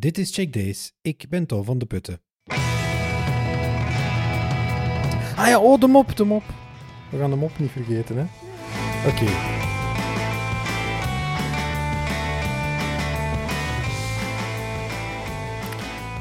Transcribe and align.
Dit 0.00 0.18
is 0.18 0.34
Check 0.34 0.52
Days. 0.52 0.92
Ik 1.02 1.26
ben 1.28 1.46
Tom 1.46 1.64
van 1.64 1.78
de 1.78 1.86
Putten. 1.86 2.20
Ah 5.36 5.46
ja, 5.46 5.60
oh, 5.60 5.80
de 5.80 5.86
mop, 5.86 6.16
de 6.16 6.24
mop. 6.24 6.42
We 7.10 7.18
gaan 7.18 7.30
de 7.30 7.36
mop 7.36 7.58
niet 7.58 7.70
vergeten, 7.70 8.16
hè? 8.16 8.22
Oké. 9.08 9.24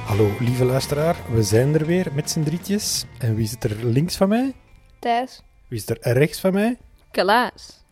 Hallo, 0.06 0.32
lieve 0.40 0.66
luisteraar. 0.66 1.16
We 1.34 1.44
zijn 1.44 1.74
er 1.74 1.86
weer 1.86 2.14
met 2.14 2.30
z'n 2.30 2.44
drietjes. 2.44 3.06
En 3.20 3.36
wie 3.36 3.48
zit 3.48 3.64
er 3.64 3.86
links 3.86 4.18
van 4.18 4.30
mij? 4.30 4.54
Thijs. 5.00 5.42
Wie 5.68 5.80
zit 5.80 6.06
er 6.06 6.14
rechts 6.14 6.40
van 6.40 6.54
mij? 6.54 6.78
Klaas. 7.12 7.84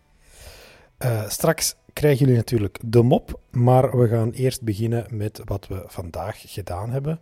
Uh, 1.00 1.30
straks 1.30 1.76
krijgen 1.98 2.20
jullie 2.20 2.36
natuurlijk 2.36 2.79
de 2.86 3.02
mop, 3.02 3.39
maar 3.52 3.98
we 3.98 4.07
gaan 4.07 4.32
eerst 4.32 4.61
beginnen 4.61 5.05
met 5.11 5.41
wat 5.45 5.68
we 5.68 5.84
vandaag 5.86 6.41
gedaan 6.45 6.89
hebben. 6.89 7.20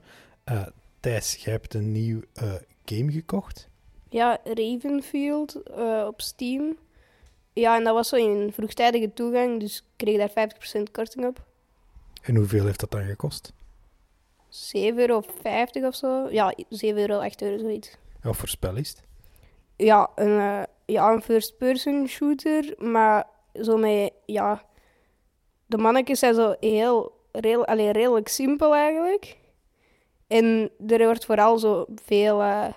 Uh, 0.51 0.67
Thijs, 0.99 1.35
jij 1.35 1.53
hebt 1.53 1.73
een 1.73 1.91
nieuw 1.91 2.21
uh, 2.43 2.53
game 2.85 3.11
gekocht. 3.11 3.69
Ja, 4.09 4.39
Ravenfield 4.43 5.63
op 6.07 6.21
Steam. 6.21 6.77
Ja, 7.53 7.77
en 7.77 7.83
dat 7.83 7.93
was 7.93 8.09
zo 8.09 8.15
in 8.15 8.51
vroegtijdige 8.53 9.13
toegang, 9.13 9.59
dus 9.59 9.77
ik 9.77 9.83
kreeg 9.95 10.31
daar 10.33 10.49
50% 10.79 10.91
korting 10.91 11.25
op. 11.25 11.45
En 12.21 12.35
hoeveel 12.35 12.65
heeft 12.65 12.79
dat 12.79 12.91
dan 12.91 13.05
gekost? 13.05 13.53
7,50 14.49 14.95
euro 14.95 15.23
of 15.81 15.95
zo. 15.95 16.27
Ja, 16.29 16.53
7 16.69 16.97
euro, 16.97 17.19
8 17.19 17.41
euro, 17.41 17.57
zoiets. 17.57 17.97
Wat 18.21 18.35
voor 18.35 18.47
spel 18.47 18.75
is 18.75 18.89
het? 18.89 19.03
Ja, 19.75 20.09
een, 20.15 20.65
ja, 20.85 21.11
een 21.11 21.21
first-person 21.21 22.07
shooter, 22.07 22.73
maar 22.77 23.33
zo 23.61 23.77
met, 23.77 24.13
ja, 24.25 24.65
de 25.65 25.77
mannetjes 25.77 26.19
zijn 26.19 26.33
zo 26.33 26.55
heel, 26.59 27.11
heel 27.31 27.65
allee, 27.65 27.91
redelijk 27.91 28.27
simpel 28.27 28.75
eigenlijk. 28.75 29.37
En 30.27 30.71
er 30.87 31.05
wordt 31.05 31.25
vooral 31.25 31.57
zo 31.57 31.85
veel 32.05 32.41
uh, 32.41 32.67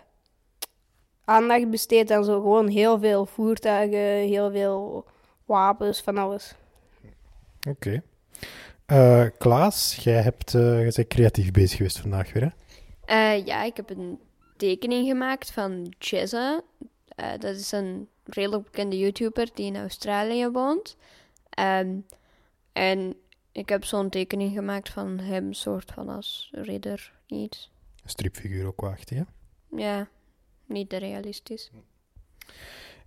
aandacht 1.24 1.70
besteed 1.70 2.10
aan 2.10 2.24
zo 2.24 2.40
gewoon 2.40 2.68
heel 2.68 2.98
veel 2.98 3.26
voertuigen, 3.26 4.28
heel 4.28 4.50
veel 4.50 5.04
wapens, 5.44 6.00
van 6.00 6.18
alles. 6.18 6.54
Oké. 7.68 7.70
Okay. 7.70 8.02
Uh, 9.24 9.30
Klaas, 9.38 9.96
jij, 10.02 10.22
hebt, 10.22 10.54
uh, 10.54 10.82
jij 10.82 10.92
bent 10.94 11.08
creatief 11.08 11.50
bezig 11.50 11.76
geweest 11.76 11.98
vandaag 11.98 12.32
weer, 12.32 12.54
hè? 13.06 13.32
ja, 13.32 13.62
ik 13.62 13.76
heb 13.76 13.90
een 13.90 14.20
tekening 14.56 15.08
gemaakt 15.08 15.50
van 15.50 15.94
Jezza. 15.98 16.62
Dat 17.38 17.54
is 17.54 17.72
een 17.72 18.08
redelijk 18.24 18.64
bekende 18.64 18.98
YouTuber 18.98 19.48
die 19.54 19.66
in 19.66 19.76
Australië 19.76 20.48
woont. 20.48 20.96
Um, 21.58 22.06
en 22.72 23.14
ik 23.52 23.68
heb 23.68 23.84
zo'n 23.84 24.10
tekening 24.10 24.52
gemaakt 24.52 24.88
van 24.88 25.18
hem, 25.18 25.52
soort 25.52 25.92
van 25.92 26.08
als 26.08 26.50
ridder, 26.52 27.12
iets. 27.26 27.70
Een 28.02 28.10
stripfiguur 28.10 28.66
ook 28.66 28.80
wacht, 28.80 29.10
ja? 29.10 29.26
Ja, 29.76 30.08
niet 30.66 30.92
realistisch. 30.92 31.70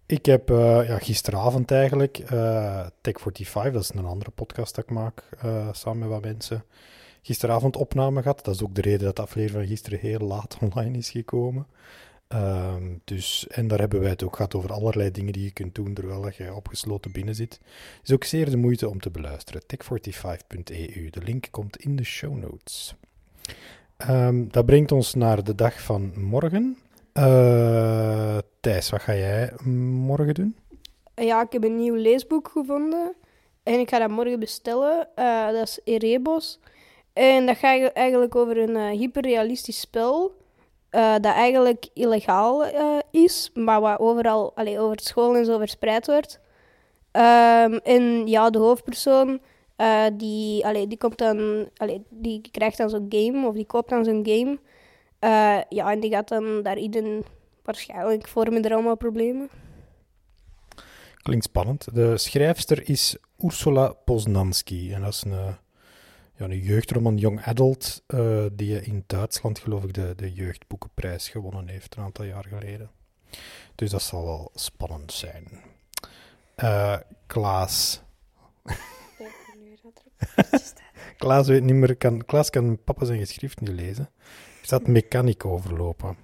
Ik 0.05 0.25
heb 0.25 0.49
uh, 0.49 0.87
ja, 0.87 0.97
gisteravond 0.97 1.71
eigenlijk 1.71 2.31
uh, 2.31 2.87
Tech45, 2.87 3.71
dat 3.71 3.81
is 3.81 3.89
een 3.89 4.05
andere 4.05 4.31
podcast 4.31 4.75
dat 4.75 4.83
ik 4.83 4.89
maak, 4.89 5.23
uh, 5.45 5.73
samen 5.73 5.99
met 5.99 6.09
wat 6.09 6.21
mensen, 6.21 6.65
gisteravond 7.21 7.75
opname 7.75 8.21
gehad. 8.21 8.45
Dat 8.45 8.55
is 8.55 8.63
ook 8.63 8.75
de 8.75 8.81
reden 8.81 9.05
dat 9.05 9.15
de 9.15 9.21
aflevering 9.21 9.67
van 9.67 9.75
gisteren 9.75 9.99
heel 9.99 10.19
laat 10.19 10.57
online 10.61 10.97
is 10.97 11.09
gekomen. 11.09 11.67
Um, 12.33 13.01
dus, 13.03 13.47
en 13.47 13.67
daar 13.67 13.79
hebben 13.79 13.99
wij 13.99 14.09
het 14.09 14.23
ook 14.23 14.35
gehad 14.35 14.55
over 14.55 14.71
allerlei 14.71 15.11
dingen 15.11 15.33
die 15.33 15.43
je 15.43 15.51
kunt 15.51 15.75
doen 15.75 15.93
terwijl 15.93 16.29
je 16.37 16.53
opgesloten 16.53 17.11
binnen 17.11 17.35
zit. 17.35 17.59
Is 18.03 18.11
ook 18.11 18.23
zeer 18.23 18.49
de 18.49 18.57
moeite 18.57 18.89
om 18.89 18.99
te 18.99 19.09
beluisteren. 19.09 19.61
tech45.eu. 19.61 21.09
De 21.09 21.21
link 21.23 21.47
komt 21.51 21.77
in 21.77 21.95
de 21.95 22.03
show 22.03 22.37
notes. 22.37 22.95
Um, 24.09 24.51
dat 24.51 24.65
brengt 24.65 24.91
ons 24.91 25.13
naar 25.13 25.43
de 25.43 25.55
dag 25.55 25.81
van 25.81 26.11
morgen. 26.19 26.77
Uh, 27.13 28.37
Thijs, 28.59 28.89
wat 28.89 29.01
ga 29.01 29.15
jij 29.15 29.53
morgen 29.65 30.33
doen? 30.33 30.55
Ja, 31.15 31.41
ik 31.41 31.51
heb 31.51 31.63
een 31.63 31.77
nieuw 31.77 31.95
leesboek 31.95 32.47
gevonden. 32.47 33.13
En 33.63 33.79
ik 33.79 33.89
ga 33.89 33.99
dat 33.99 34.09
morgen 34.09 34.39
bestellen. 34.39 35.07
Uh, 35.15 35.45
dat 35.51 35.67
is 35.67 35.79
Erebos. 35.83 36.59
En 37.13 37.45
dat 37.45 37.57
gaat 37.57 37.91
eigenlijk 37.91 38.35
over 38.35 38.57
een 38.57 38.93
uh, 38.93 38.99
hyperrealistisch 38.99 39.79
spel 39.79 40.39
uh, 40.91 41.13
dat 41.13 41.33
eigenlijk 41.33 41.87
illegaal 41.93 42.67
uh, 42.67 42.97
is, 43.11 43.51
maar 43.53 43.81
wat 43.81 43.99
overal 43.99 44.55
allee, 44.55 44.79
over 44.79 44.99
school 44.99 45.35
en 45.35 45.45
zo 45.45 45.57
verspreid 45.57 46.05
wordt. 46.05 46.39
Um, 47.11 47.77
en 47.77 48.27
ja, 48.27 48.49
de 48.49 48.57
hoofdpersoon 48.57 49.41
uh, 49.77 50.05
die, 50.13 50.65
allee, 50.65 50.87
die, 50.87 50.97
komt 50.97 51.17
dan, 51.17 51.69
allee, 51.77 52.03
die 52.09 52.41
krijgt 52.51 52.77
dan 52.77 52.89
zo'n 52.89 53.05
game 53.09 53.47
of 53.47 53.53
die 53.53 53.65
koopt 53.65 53.89
dan 53.89 54.05
zo'n 54.05 54.25
game. 54.25 54.59
ja, 55.69 55.91
en 55.91 55.99
die 55.99 56.11
gaat 56.11 56.27
dan 56.27 56.63
daarin 56.63 57.23
waarschijnlijk 57.63 58.27
vormen 58.27 58.63
er 58.63 58.73
allemaal 58.73 58.97
problemen. 58.97 59.49
Klinkt 61.21 61.45
spannend. 61.45 61.95
De 61.95 62.17
schrijfster 62.17 62.89
is 62.89 63.17
Ursula 63.37 63.93
Poznanski 64.05 64.93
en 64.93 65.01
dat 65.01 65.13
is 65.13 65.23
een 65.23 65.57
ja, 66.41 66.49
een 66.49 66.59
jeugdroman 66.59 67.17
Young 67.17 67.41
Adult, 67.41 68.03
uh, 68.07 68.45
die 68.51 68.81
in 68.81 69.03
Duitsland, 69.07 69.59
geloof 69.59 69.83
ik, 69.83 69.93
de, 69.93 70.13
de 70.15 70.33
jeugdboekenprijs 70.33 71.29
gewonnen 71.29 71.67
heeft 71.67 71.95
een 71.95 72.03
aantal 72.03 72.25
jaar 72.25 72.45
geleden. 72.47 72.91
Dus 73.75 73.89
dat 73.89 74.01
zal 74.01 74.23
wel 74.23 74.51
spannend 74.53 75.11
zijn. 75.11 75.47
Uh, 76.57 76.97
Klaas. 77.27 78.01
Klaas 81.17 81.47
weet 81.47 81.63
niet 81.63 81.75
meer, 81.75 81.95
kan, 81.95 82.25
Klaas 82.25 82.49
kan 82.49 82.83
papa 82.83 83.05
zijn 83.05 83.19
geschrift 83.19 83.59
niet 83.59 83.69
lezen. 83.69 84.09
Er 84.59 84.65
staat 84.67 84.87
mechaniek 84.87 85.45
overlopen. 85.45 86.17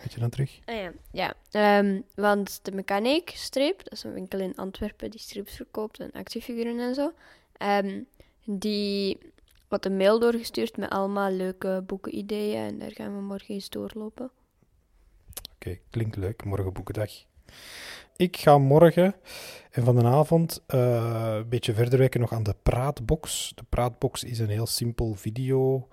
Weet 0.00 0.12
je 0.12 0.20
dan 0.20 0.30
terug? 0.30 0.60
Ah, 0.64 0.74
ja, 0.74 1.34
ja. 1.50 1.78
Um, 1.78 2.04
want 2.14 2.60
de 2.62 2.72
Mechanic 2.72 3.30
strip, 3.34 3.84
dat 3.84 3.92
is 3.92 4.02
een 4.02 4.12
winkel 4.12 4.40
in 4.40 4.56
Antwerpen 4.56 5.10
die 5.10 5.20
strips 5.20 5.56
verkoopt 5.56 6.00
en 6.00 6.12
actiefiguren 6.12 6.80
en 6.80 6.94
zo. 6.94 7.12
Um, 7.58 8.06
die 8.44 9.18
wat 9.74 9.84
een 9.84 9.96
mail 9.96 10.18
doorgestuurd 10.18 10.76
met 10.76 10.90
allemaal 10.90 11.30
leuke 11.30 11.82
boekenideeën 11.86 12.66
en 12.66 12.78
daar 12.78 12.92
gaan 12.92 13.14
we 13.16 13.22
morgen 13.22 13.54
eens 13.54 13.68
doorlopen. 13.68 14.30
Oké, 15.54 15.78
klinkt 15.90 16.16
leuk. 16.16 16.44
Morgen 16.44 16.72
boekendag. 16.72 17.10
Ik 18.16 18.36
ga 18.36 18.58
morgen 18.58 19.14
en 19.70 19.84
van 19.84 19.96
de 19.96 20.04
avond 20.04 20.62
uh, 20.74 21.34
een 21.36 21.48
beetje 21.48 21.74
verder 21.74 21.98
werken 21.98 22.20
nog 22.20 22.32
aan 22.32 22.42
de 22.42 22.54
Praatbox. 22.62 23.52
De 23.54 23.64
Praatbox 23.68 24.24
is 24.24 24.38
een 24.38 24.48
heel 24.48 24.66
simpel 24.66 25.14
video 25.14 25.88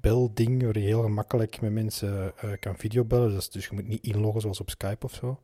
belding 0.00 0.62
waar 0.62 0.78
je 0.78 0.84
heel 0.84 1.02
gemakkelijk 1.02 1.60
met 1.60 1.72
mensen 1.72 2.32
uh, 2.44 2.50
kan 2.60 2.76
videobellen. 2.76 3.30
Dus, 3.30 3.50
dus 3.50 3.66
je 3.66 3.74
moet 3.74 3.88
niet 3.88 4.04
inloggen 4.04 4.40
zoals 4.40 4.60
op 4.60 4.70
Skype 4.70 5.06
of 5.06 5.14
zo. 5.14 5.40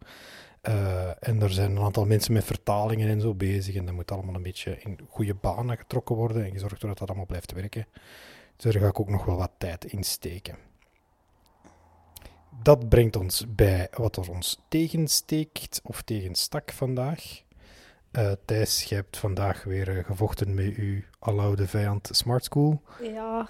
Uh, 0.69 1.09
en 1.21 1.43
er 1.43 1.50
zijn 1.50 1.71
een 1.71 1.82
aantal 1.82 2.06
mensen 2.06 2.32
met 2.32 2.44
vertalingen 2.44 3.09
en 3.09 3.21
zo 3.21 3.34
bezig. 3.34 3.75
En 3.75 3.84
dat 3.84 3.94
moet 3.94 4.10
allemaal 4.10 4.34
een 4.34 4.43
beetje 4.43 4.78
in 4.81 4.98
goede 5.09 5.34
banen 5.34 5.76
getrokken 5.76 6.16
worden 6.16 6.44
en 6.44 6.50
gezorgd 6.50 6.82
worden 6.82 6.88
dat 6.88 6.98
dat 6.98 7.09
allemaal 7.09 7.26
blijft 7.26 7.53
werken. 7.53 7.87
Dus 8.56 8.72
daar 8.72 8.82
ga 8.82 8.88
ik 8.88 9.00
ook 9.00 9.09
nog 9.09 9.25
wel 9.25 9.37
wat 9.37 9.50
tijd 9.59 9.84
in 9.84 10.04
steken. 10.04 10.56
Dat 12.62 12.88
brengt 12.88 13.16
ons 13.16 13.44
bij 13.49 13.88
wat 13.93 14.16
er 14.16 14.31
ons 14.31 14.60
tegensteekt 14.69 15.81
of 15.84 16.03
tegenstak 16.03 16.72
vandaag. 16.72 17.43
Uh, 18.12 18.32
Thijs, 18.44 18.82
je 18.82 18.94
hebt 18.94 19.16
vandaag 19.16 19.65
weer 19.65 19.97
uh, 19.97 20.04
gevochten 20.04 20.54
met 20.54 20.75
uw 20.75 21.00
aloude 21.19 21.66
vijand 21.66 22.09
Smart 22.12 22.44
School. 22.44 22.82
Ja, 23.03 23.49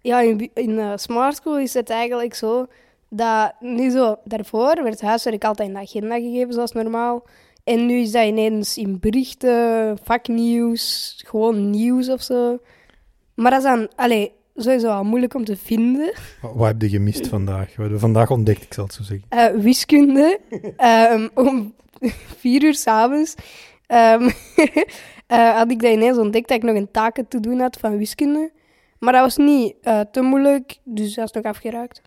ja 0.00 0.20
in, 0.20 0.50
in 0.54 0.98
Smart 0.98 1.36
School 1.36 1.58
is 1.58 1.74
het 1.74 1.90
eigenlijk 1.90 2.34
zo 2.34 2.66
dat 3.08 3.54
nu 3.60 3.90
zo, 3.90 4.16
daarvoor 4.24 4.82
werd 4.82 5.00
huiswerk 5.00 5.44
altijd 5.44 5.68
in 5.68 5.74
de 5.74 5.80
agenda 5.80 6.14
gegeven 6.14 6.52
zoals 6.52 6.72
normaal. 6.72 7.24
En 7.64 7.86
nu 7.86 8.00
is 8.00 8.12
dat 8.12 8.26
ineens 8.26 8.78
in 8.78 8.98
berichten, 9.00 9.98
vaknieuws, 10.02 11.14
gewoon 11.26 11.70
nieuws 11.70 12.08
of 12.08 12.22
zo. 12.22 12.58
Maar 13.34 13.50
dat 13.50 13.60
is 13.60 13.66
dan, 13.66 13.88
allee, 13.96 14.32
sowieso 14.56 14.86
wel 14.86 15.04
moeilijk 15.04 15.34
om 15.34 15.44
te 15.44 15.56
vinden. 15.56 16.12
Wat, 16.40 16.66
heb 16.66 16.82
je 16.82 16.88
gemist 16.88 17.26
vandaag? 17.26 17.66
Wat 17.66 17.76
hebben 17.76 17.92
we 17.92 17.98
vandaag 17.98 18.30
ontdekt, 18.30 18.62
ik 18.62 18.74
zal 18.74 18.84
het 18.84 18.92
zo 18.94 19.02
zeggen? 19.02 19.28
Uh, 19.30 19.62
wiskunde, 19.62 20.40
um, 21.12 21.30
om 21.34 21.74
vier 22.36 22.62
uur 22.62 22.74
s'avonds 22.74 23.34
um, 23.88 24.22
uh, 25.28 25.56
had 25.58 25.70
ik 25.70 25.80
dat 25.80 25.92
ineens 25.92 26.18
ontdekt 26.18 26.48
dat 26.48 26.56
ik 26.56 26.62
nog 26.62 26.76
een 26.76 26.90
taken 26.90 27.28
te 27.28 27.40
doen 27.40 27.60
had 27.60 27.76
van 27.80 27.98
wiskunde. 27.98 28.50
Maar 28.98 29.12
dat 29.12 29.22
was 29.22 29.36
niet 29.36 29.74
uh, 29.82 30.00
te 30.00 30.20
moeilijk, 30.20 30.78
dus 30.84 31.14
dat 31.14 31.24
is 31.24 31.32
nog 31.32 31.44
afgeraakt 31.44 32.02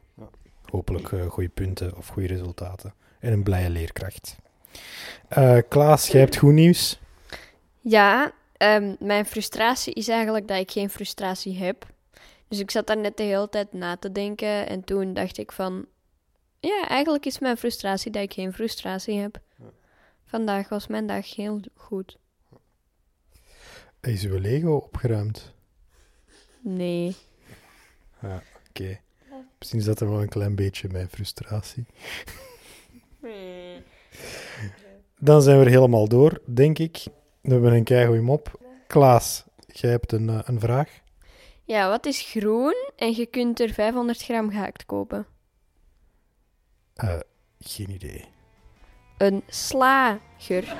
hopelijk 0.72 1.12
uh, 1.12 1.26
goede 1.30 1.50
punten 1.50 1.98
of 1.98 2.08
goede 2.08 2.28
resultaten. 2.28 2.94
En 3.20 3.34
een 3.34 3.44
blije 3.44 3.70
leerkracht. 3.70 4.36
Uh, 5.38 5.58
Klaas, 5.68 6.08
jij 6.08 6.22
hebt 6.22 6.38
goed 6.38 6.54
nieuws? 6.54 7.00
Ja, 7.80 8.32
um, 8.58 8.96
mijn 9.00 9.26
frustratie 9.26 9.94
is 9.94 10.08
eigenlijk 10.08 10.48
dat 10.48 10.58
ik 10.58 10.72
geen 10.72 10.90
frustratie 10.90 11.58
heb. 11.58 11.86
Dus 12.48 12.60
ik 12.60 12.72
zat 12.72 12.88
daar 12.88 12.98
net 12.98 13.18
de 13.18 13.24
hele 13.24 13.50
tijd 13.50 13.74
na 13.74 13.98
te 13.98 14.12
denken 14.12 14.68
en 14.68 14.84
toen 14.84 15.14
dacht 15.14 15.38
ik 15.38 15.52
van... 15.52 15.86
Ja, 16.60 16.88
eigenlijk 16.88 17.26
is 17.26 17.40
mijn 17.40 17.58
frustratie 17.58 18.12
dat 18.12 18.22
ik 18.22 18.34
geen 18.34 18.54
frustratie 18.54 19.20
heb. 19.20 19.40
Vandaag 20.26 20.70
was 20.70 20.88
mijn 20.88 21.08
dag 21.08 21.36
heel 21.36 21.60
goed. 21.76 22.18
Is 24.02 24.24
uw 24.24 24.38
Lego 24.38 24.76
opgeruimd? 24.76 25.54
Nee. 26.60 27.16
Ja, 28.22 28.44
oké. 28.70 29.00
Misschien 29.62 29.82
zat 29.82 30.00
er 30.00 30.10
wel 30.10 30.22
een 30.22 30.30
klein 30.30 30.56
beetje 30.56 30.90
mijn 30.92 31.10
frustratie. 31.10 31.86
Dan 35.20 35.42
zijn 35.42 35.60
we 35.60 35.66
er 35.66 35.72
helemaal 35.72 36.08
door, 36.08 36.42
denk 36.46 36.80
ik. 36.80 37.04
We 37.42 37.52
hebben 37.52 37.74
een 37.74 37.84
keigoeie 37.84 38.22
mop. 38.22 38.60
Klaas, 38.88 39.44
jij 39.68 39.92
hebt 39.92 40.12
een, 40.12 40.30
eh, 40.30 40.40
een 40.44 40.60
vraag. 40.60 41.00
Ja, 41.64 41.90
wat 41.90 42.06
is 42.06 42.22
groen 42.22 42.76
en 42.96 43.16
je 43.16 43.26
kunt 43.26 43.60
er 43.60 43.70
500 43.70 44.24
gram 44.24 44.50
gehakt 44.50 44.86
kopen? 44.86 45.26
Eh, 46.94 47.20
geen 47.60 47.90
idee. 47.90 48.26
Een 49.18 49.44
slager. 49.48 50.76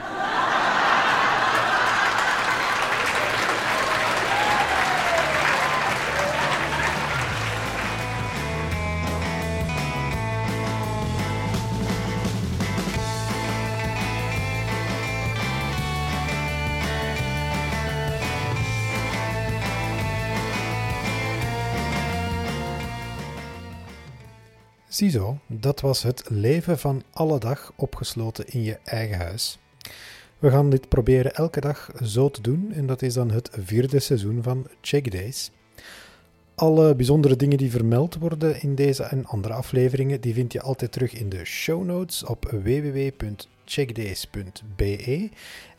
Ziezo, 24.92 25.38
dat 25.48 25.82
was 25.82 26.04
het 26.04 26.30
leven 26.30 26.80
van 26.80 27.04
alle 27.12 27.40
dag 27.40 27.74
opgesloten 27.76 28.48
in 28.48 28.64
je 28.64 28.80
eigen 28.84 29.18
huis. 29.18 29.60
We 30.40 30.50
gaan 30.50 30.70
dit 30.70 30.90
proberen 30.90 31.36
elke 31.36 31.62
dag 31.62 31.92
zo 32.04 32.30
te 32.30 32.42
doen 32.42 32.72
en 32.74 32.86
dat 32.86 33.02
is 33.02 33.14
dan 33.14 33.32
het 33.32 33.50
vierde 33.60 34.00
seizoen 34.00 34.44
van 34.44 34.68
Check 34.82 35.12
Days. 35.12 35.52
Alle 36.56 36.96
bijzondere 36.96 37.36
dingen 37.36 37.58
die 37.58 37.72
vermeld 37.72 38.18
worden 38.18 38.62
in 38.62 38.76
deze 38.76 39.04
en 39.04 39.26
andere 39.26 39.54
afleveringen, 39.54 40.22
die 40.22 40.34
vind 40.34 40.54
je 40.54 40.62
altijd 40.62 40.92
terug 40.92 41.14
in 41.14 41.30
de 41.30 41.46
show 41.46 41.86
notes 41.86 42.24
op 42.24 42.46
www.checkdays.be. 42.46 45.30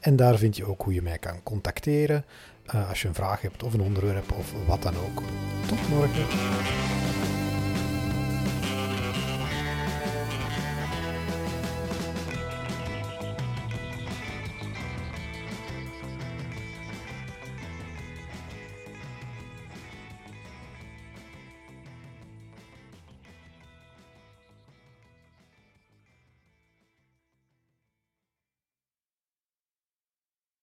En 0.00 0.16
daar 0.16 0.38
vind 0.38 0.56
je 0.56 0.64
ook 0.64 0.82
hoe 0.82 0.94
je 0.94 1.02
mij 1.02 1.18
kan 1.18 1.42
contacteren 1.42 2.24
eh, 2.66 2.88
als 2.88 3.02
je 3.02 3.08
een 3.08 3.14
vraag 3.14 3.40
hebt 3.40 3.62
of 3.62 3.74
een 3.74 3.82
onderwerp 3.82 4.32
of 4.32 4.52
wat 4.66 4.82
dan 4.82 4.94
ook. 4.96 5.22
Tot 5.66 5.88
morgen. 5.88 6.91